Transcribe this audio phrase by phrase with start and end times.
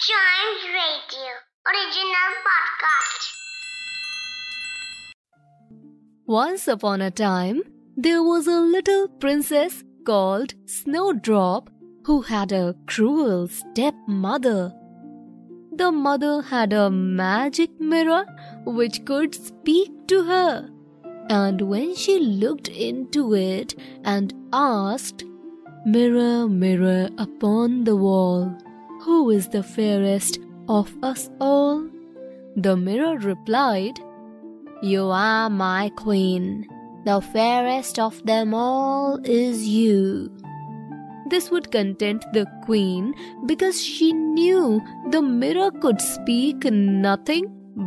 [0.00, 1.30] Chimes Radio
[1.66, 3.30] original podcast.
[6.24, 7.62] Once upon a time,
[7.96, 11.68] there was a little princess called Snowdrop
[12.04, 14.72] who had a cruel stepmother.
[15.72, 18.24] The mother had a magic mirror
[18.66, 20.70] which could speak to her.
[21.28, 23.74] And when she looked into it
[24.04, 25.24] and asked,
[25.84, 28.56] Mirror, mirror upon the wall,
[29.00, 31.88] who is the fairest of us all?
[32.56, 34.00] The mirror replied,
[34.82, 36.66] You are my queen.
[37.04, 40.30] The fairest of them all is you.
[41.30, 43.14] This would content the queen
[43.46, 47.46] because she knew the mirror could speak nothing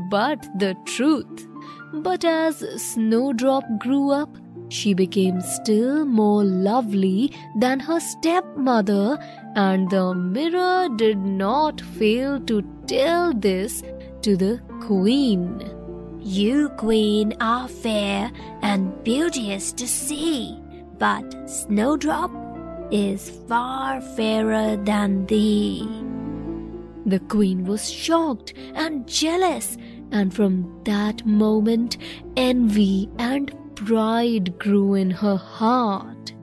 [0.09, 1.48] but the truth.
[1.93, 4.38] But as Snowdrop grew up,
[4.71, 9.20] she became still more lovely than her stepmother,
[9.55, 13.84] and the mirror did not fail to tell this
[14.21, 15.62] to the queen.
[16.21, 18.31] You, queen, are fair
[18.62, 20.57] and beauteous to see,
[20.98, 22.31] but Snowdrop
[22.91, 25.85] is far fairer than thee.
[27.05, 29.77] The queen was shocked and jealous,
[30.12, 31.98] and from that moment,
[32.37, 33.51] envy and
[33.85, 36.34] pride grew in her heart.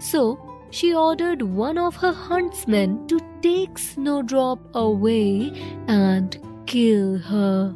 [0.00, 0.38] So
[0.70, 5.52] she ordered one of her huntsmen to take Snowdrop away
[5.86, 7.74] and kill her.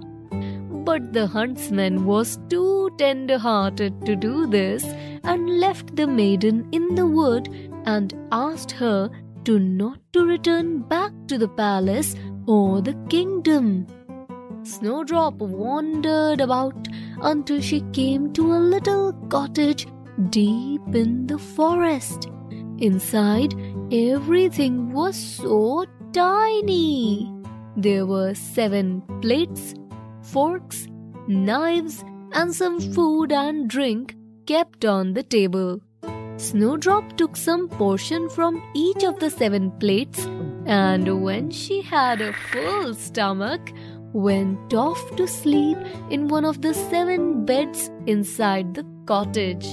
[0.85, 4.85] But the huntsman was too tender hearted to do this
[5.25, 7.49] and left the maiden in the wood
[7.85, 9.11] and asked her
[9.45, 12.15] to not to return back to the palace
[12.47, 13.87] or the kingdom.
[14.65, 16.89] Snowdrop wandered about
[17.21, 19.87] until she came to a little cottage
[20.31, 22.29] deep in the forest.
[22.79, 23.55] Inside,
[23.93, 27.33] everything was so tiny.
[27.77, 29.75] There were seven plates,
[30.23, 30.87] forks,
[31.27, 35.81] knives, and some food and drink kept on the table.
[36.37, 40.27] Snowdrop took some portion from each of the seven plates,
[40.67, 43.73] and when she had a full stomach,
[44.13, 45.79] went off to sleep
[46.11, 49.67] in one of the seven beds inside the cottage.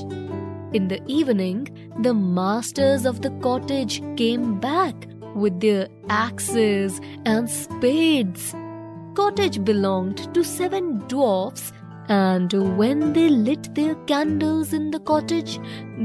[0.74, 1.68] In the evening,
[2.02, 8.54] the masters of the cottage came back with their axes and spades.
[9.16, 11.74] Cottage belonged to seven dwarfs,
[12.08, 15.60] and when they lit their candles in the cottage,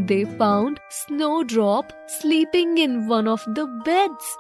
[0.06, 4.37] they found Snowdrop sleeping in one of the beds.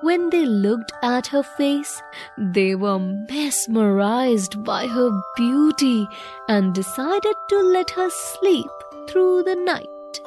[0.00, 2.00] When they looked at her face,
[2.36, 6.06] they were mesmerized by her beauty
[6.48, 8.70] and decided to let her sleep
[9.08, 10.20] through the night.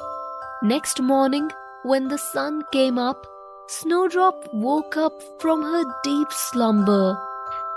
[0.62, 1.50] Next morning,
[1.84, 3.26] when the sun came up,
[3.68, 7.18] Snowdrop woke up from her deep slumber.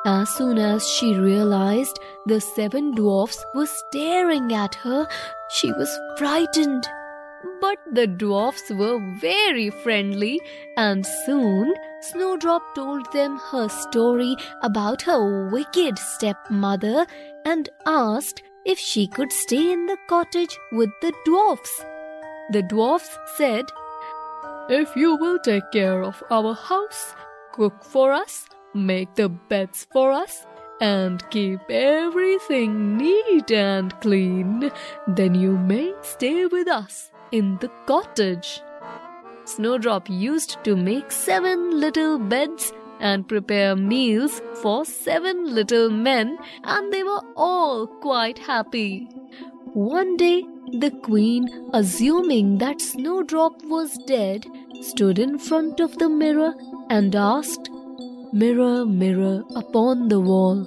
[0.05, 5.07] As soon as she realized the seven dwarfs were staring at her,
[5.49, 6.85] she was frightened.
[7.61, 10.41] But the dwarfs were very friendly,
[10.77, 17.05] and soon Snowdrop told them her story about her wicked stepmother
[17.45, 21.85] and asked if she could stay in the cottage with the dwarfs.
[22.51, 23.65] The dwarfs said,
[24.69, 27.13] If you will take care of our house,
[27.53, 30.45] cook for us, make the beds for us,
[30.81, 34.71] and keep everything neat and clean,
[35.07, 38.61] then you may stay with us in the cottage.
[39.45, 46.91] Snowdrop used to make seven little beds and prepare meals for seven little men, and
[46.91, 49.07] they were all quite happy.
[49.73, 50.43] One day,
[50.79, 54.45] the queen, assuming that Snowdrop was dead,
[54.81, 56.53] stood in front of the mirror
[56.89, 57.69] and asked,
[58.33, 60.65] Mirror, mirror upon the wall,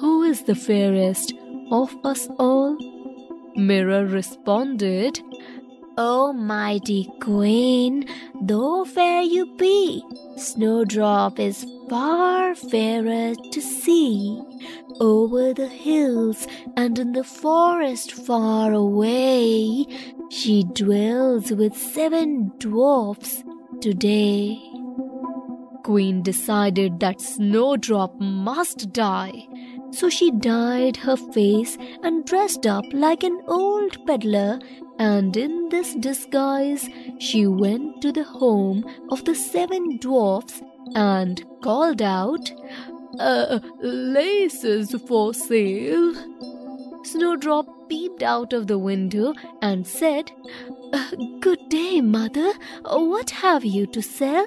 [0.00, 1.32] who is the fairest
[1.70, 2.76] of us all?
[3.56, 5.20] Mirror responded,
[5.98, 8.06] O mighty queen,
[8.42, 10.04] though fair you be,
[10.36, 14.42] Snowdrop is far fairer to see.
[15.00, 19.86] Over the hills and in the forest far away,
[20.30, 23.42] she dwells with seven dwarfs
[23.80, 24.58] today.
[25.82, 29.46] Queen decided that Snowdrop must die.
[29.92, 34.58] So she dyed her face and dressed up like an old peddler,
[34.98, 36.88] and in this disguise
[37.18, 40.62] she went to the home of the seven dwarfs
[40.94, 42.52] and called out,
[43.18, 46.14] uh, Laces for sale.
[47.04, 49.32] Snowdrop peeped out of the window
[49.62, 50.32] and said,
[50.92, 51.10] "Uh,
[51.40, 52.52] Good day, mother.
[52.84, 54.46] What have you to sell?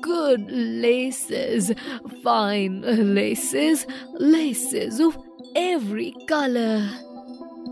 [0.00, 1.72] good laces,
[2.22, 2.80] fine
[3.14, 5.16] laces, laces of
[5.54, 6.88] every color.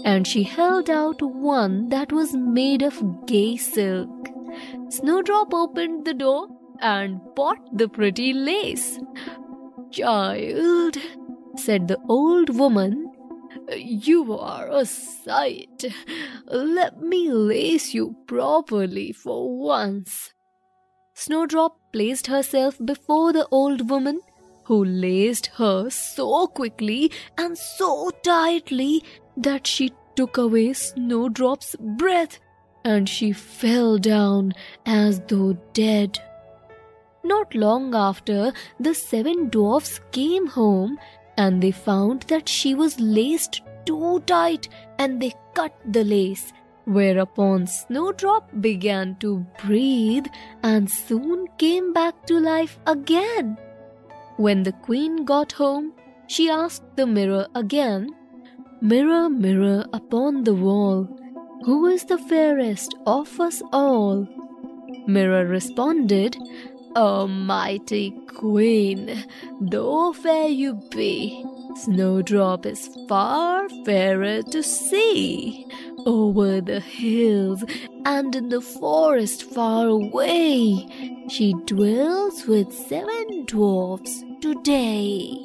[0.04, 4.28] And she held out one that was made of gay silk.
[4.88, 6.48] Snowdrop opened the door
[6.80, 8.98] and bought the pretty lace.
[9.90, 10.96] Child,
[11.56, 13.12] said the old woman,
[13.76, 15.84] you are a sight.
[16.46, 20.32] Let me lace you properly for once.
[21.14, 24.20] Snowdrop placed herself before the old woman,
[24.70, 29.02] who laced her so quickly and so tightly
[29.36, 32.38] that she took away Snowdrop's breath
[32.84, 34.52] and she fell down
[34.86, 36.20] as though dead.
[37.24, 41.00] Not long after, the seven dwarfs came home
[41.36, 44.68] and they found that she was laced too tight
[45.00, 46.52] and they cut the lace.
[46.84, 50.26] Whereupon Snowdrop began to breathe
[50.62, 53.58] and soon came back to life again.
[54.40, 55.92] When the queen got home,
[56.26, 58.08] she asked the mirror again,
[58.80, 61.06] Mirror, mirror upon the wall,
[61.66, 64.26] who is the fairest of us all?
[65.06, 66.38] Mirror responded,
[66.96, 69.26] O mighty queen,
[69.60, 71.44] though fair you be,
[71.76, 75.66] Snowdrop is far fairer to see.
[76.06, 77.62] Over the hills
[78.06, 80.86] and in the forest far away,
[81.28, 85.36] she dwells with seven dwarfs today.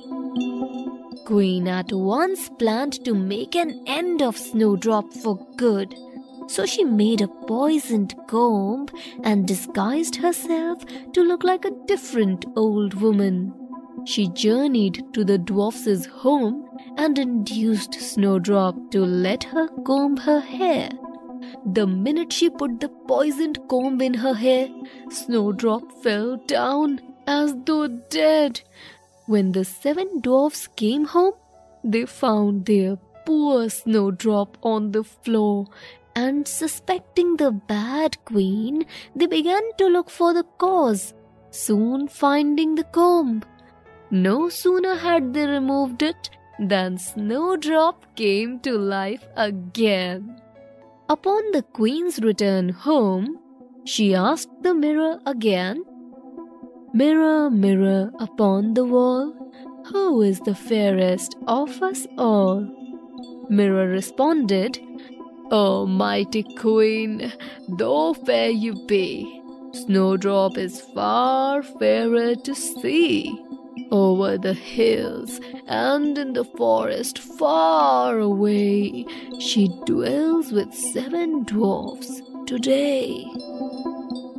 [1.26, 5.96] Queen at once planned to make an end of Snowdrop for good.
[6.48, 8.88] So she made a poisoned comb
[9.24, 13.54] and disguised herself to look like a different old woman.
[14.06, 20.90] She journeyed to the dwarf's home and induced Snowdrop to let her comb her hair.
[21.66, 24.70] The minute she put the poisoned comb in her hair,
[25.10, 28.62] Snowdrop fell down as though dead.
[29.28, 31.34] When the seven dwarfs came home,
[31.84, 35.68] they found their poor Snowdrop on the floor
[36.16, 38.86] and suspecting the bad queen,
[39.16, 41.14] they began to look for the cause,
[41.52, 43.44] soon finding the comb.
[44.12, 46.30] No sooner had they removed it
[46.60, 50.42] than Snowdrop came to life again.
[51.10, 53.40] Upon the queen's return home,
[53.84, 55.84] she asked the mirror again,
[56.96, 59.34] Mirror, mirror upon the wall,
[59.88, 62.66] who is the fairest of us all?
[63.50, 64.80] Mirror responded,
[65.52, 67.34] O mighty queen,
[67.68, 69.42] though fair you be,
[69.74, 73.44] Snowdrop is far fairer to see.
[73.92, 79.06] Over the hills and in the forest far away,
[79.42, 83.26] she dwells with seven dwarfs today.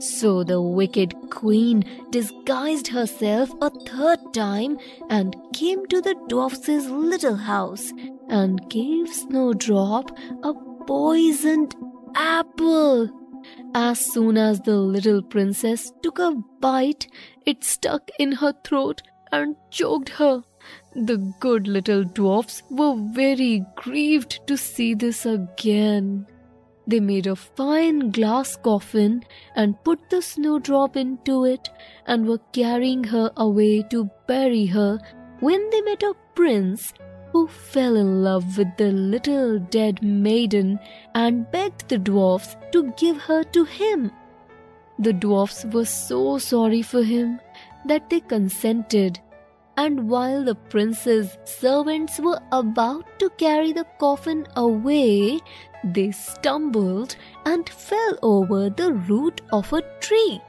[0.07, 4.79] So the wicked queen disguised herself a third time
[5.11, 7.93] and came to the dwarf's little house
[8.29, 10.55] and gave Snowdrop a
[10.87, 11.75] poisoned
[12.15, 13.11] apple.
[13.75, 17.09] As soon as the little princess took a bite,
[17.45, 20.45] it stuck in her throat and choked her.
[20.95, 26.27] The good little dwarfs were very grieved to see this again.
[26.87, 29.25] They made a fine glass coffin
[29.57, 31.69] and put the snowdrop into it
[32.07, 35.01] and were carrying her away to bury her
[35.41, 36.93] when they met a prince
[37.33, 40.79] who fell in love with the little dead maiden
[41.15, 44.13] and begged the dwarfs to give her to him.
[44.99, 47.41] The dwarfs were so sorry for him
[47.85, 49.21] that they consented,
[49.77, 55.41] and while the prince's servants were about to carry the coffin away,
[55.95, 60.41] they stumbled and fell over the root of a tree.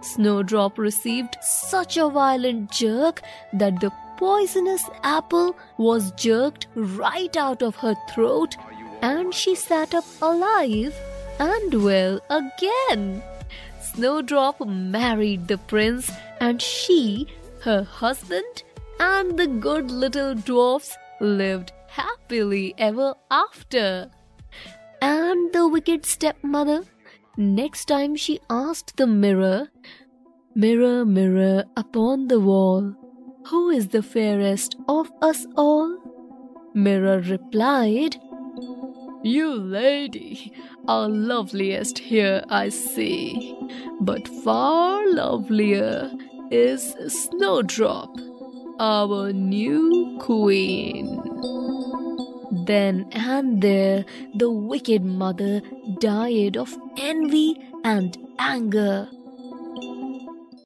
[0.00, 7.76] Snowdrop received such a violent jerk that the poisonous apple was jerked right out of
[7.76, 8.56] her throat
[9.02, 10.94] and she sat up alive
[11.38, 13.22] and well again.
[13.80, 17.26] Snowdrop married the prince and she,
[17.62, 18.62] her husband,
[19.00, 24.10] and the good little dwarfs lived happily ever after.
[25.00, 26.84] And the wicked stepmother,
[27.36, 29.68] next time she asked the mirror,
[30.54, 32.94] Mirror, mirror upon the wall,
[33.46, 35.98] who is the fairest of us all?
[36.74, 38.16] Mirror replied,
[39.22, 40.52] You lady
[40.86, 43.56] are loveliest here, I see,
[44.00, 46.10] but far lovelier
[46.50, 48.16] is Snowdrop,
[48.80, 51.27] our new queen.
[52.68, 55.62] Then and there, the wicked mother
[56.00, 59.08] died of envy and anger